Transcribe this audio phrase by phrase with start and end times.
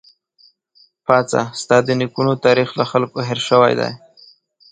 [1.05, 1.41] پاڅه!
[1.61, 3.91] ستا د نيکونو تاريخ له خلکو هېر شوی دی